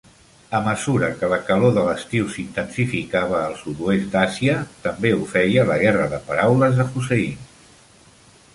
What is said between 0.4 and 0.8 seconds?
A